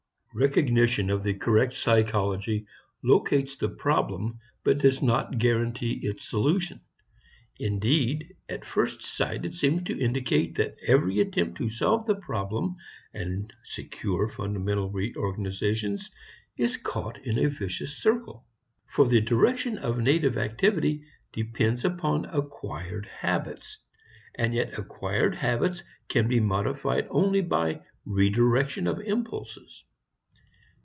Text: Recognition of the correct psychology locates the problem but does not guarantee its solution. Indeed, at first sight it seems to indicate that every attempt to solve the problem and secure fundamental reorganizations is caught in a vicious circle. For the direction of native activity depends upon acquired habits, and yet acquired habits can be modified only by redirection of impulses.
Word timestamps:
Recognition 0.33 1.09
of 1.09 1.23
the 1.23 1.33
correct 1.33 1.73
psychology 1.73 2.65
locates 3.03 3.57
the 3.57 3.67
problem 3.67 4.39
but 4.63 4.77
does 4.77 5.01
not 5.01 5.37
guarantee 5.39 5.99
its 6.03 6.23
solution. 6.25 6.79
Indeed, 7.59 8.33
at 8.47 8.63
first 8.63 9.01
sight 9.01 9.43
it 9.43 9.55
seems 9.55 9.83
to 9.83 9.99
indicate 9.99 10.55
that 10.55 10.77
every 10.87 11.19
attempt 11.19 11.57
to 11.57 11.67
solve 11.67 12.05
the 12.05 12.15
problem 12.15 12.77
and 13.13 13.51
secure 13.65 14.29
fundamental 14.29 14.89
reorganizations 14.89 16.09
is 16.55 16.77
caught 16.77 17.17
in 17.25 17.37
a 17.37 17.49
vicious 17.49 17.97
circle. 17.97 18.45
For 18.87 19.09
the 19.09 19.19
direction 19.19 19.79
of 19.79 19.97
native 19.99 20.37
activity 20.37 21.03
depends 21.33 21.83
upon 21.83 22.23
acquired 22.23 23.05
habits, 23.05 23.79
and 24.35 24.53
yet 24.53 24.79
acquired 24.79 25.35
habits 25.35 25.83
can 26.07 26.29
be 26.29 26.39
modified 26.39 27.05
only 27.09 27.41
by 27.41 27.81
redirection 28.05 28.87
of 28.87 28.97
impulses. 29.01 29.83